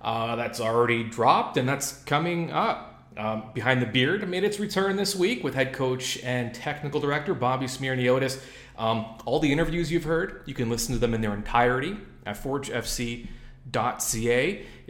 uh, 0.00 0.36
that's 0.36 0.60
already 0.60 1.02
dropped 1.04 1.56
and 1.56 1.68
that's 1.68 2.02
coming 2.04 2.52
up. 2.52 2.99
Um, 3.16 3.50
Behind 3.54 3.82
the 3.82 3.86
Beard 3.86 4.28
made 4.28 4.44
its 4.44 4.60
return 4.60 4.96
this 4.96 5.16
week 5.16 5.42
with 5.42 5.54
head 5.54 5.72
coach 5.72 6.18
and 6.22 6.54
technical 6.54 7.00
director 7.00 7.34
Bobby 7.34 7.66
Smyrniotis. 7.66 8.40
Um, 8.78 9.18
all 9.26 9.40
the 9.40 9.52
interviews 9.52 9.90
you've 9.90 10.04
heard, 10.04 10.42
you 10.46 10.54
can 10.54 10.70
listen 10.70 10.94
to 10.94 11.00
them 11.00 11.12
in 11.12 11.20
their 11.20 11.34
entirety 11.34 11.96
at 12.24 12.42
forgefc.ca. 12.42 13.26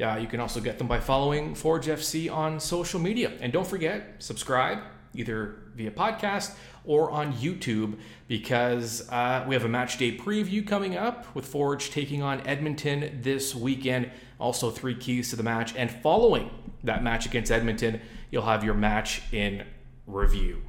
Uh, 0.00 0.17
you 0.17 0.27
can 0.27 0.41
also 0.41 0.61
get 0.61 0.79
them 0.79 0.87
by 0.87 1.00
following 1.00 1.55
Forge 1.55 1.87
FC 1.87 2.31
on 2.31 2.61
social 2.61 3.00
media. 3.00 3.33
And 3.41 3.53
don't 3.53 3.67
forget, 3.67 4.17
subscribe 4.19 4.79
either 5.15 5.57
via 5.75 5.91
podcast 5.91 6.55
or 6.85 7.11
on 7.11 7.33
YouTube 7.35 7.99
because 8.29 9.09
uh, 9.11 9.45
we 9.47 9.55
have 9.55 9.65
a 9.65 9.69
match 9.69 9.99
day 9.99 10.17
preview 10.17 10.67
coming 10.67 10.97
up 10.97 11.35
with 11.35 11.47
Forge 11.47 11.91
taking 11.91 12.23
on 12.23 12.47
Edmonton 12.47 13.21
this 13.23 13.55
weekend. 13.55 14.11
Also, 14.39 14.71
three 14.71 14.95
keys 14.95 15.31
to 15.31 15.37
the 15.37 15.43
match. 15.43 15.75
And 15.75 15.91
following 15.91 16.50
that 16.85 17.03
match 17.03 17.27
against 17.27 17.51
Edmonton, 17.51 18.01
you'll 18.31 18.43
have 18.43 18.65
your 18.65 18.75
match 18.75 19.23
in 19.33 19.65
review. 20.07 20.63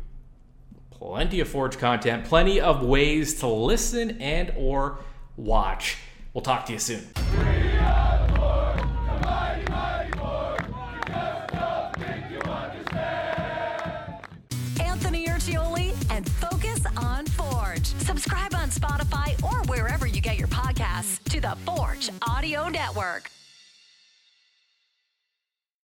Plenty 0.92 1.40
of 1.40 1.48
Forge 1.48 1.78
content, 1.78 2.26
plenty 2.26 2.62
of 2.62 2.84
ways 2.84 3.40
to 3.40 3.48
listen 3.48 4.22
and 4.22 4.54
or 4.56 5.00
watch. 5.36 5.98
We'll 6.34 6.44
talk 6.44 6.66
to 6.68 6.74
you 6.74 6.80
soon. 6.80 7.08
Anthony 14.80 15.26
Urciuoli 15.28 15.96
and 16.12 16.30
Focus 16.30 16.86
on 16.96 17.26
Forge. 17.26 17.86
Subscribe 17.86 18.54
on 18.54 18.70
Spotify, 18.70 19.42
or 19.44 19.62
wherever 19.68 20.06
you 20.06 20.22
get 20.22 20.38
your 20.38 20.48
podcasts 20.48 21.22
to 21.32 21.42
the 21.42 21.58
Forge 21.66 22.10
Audio 22.28 22.70
Network. 22.70 23.30